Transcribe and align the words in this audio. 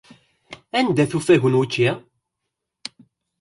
Anda-t 0.79 1.15
ufagu 1.17 1.49
n 1.51 1.57
wučči? 1.59 1.87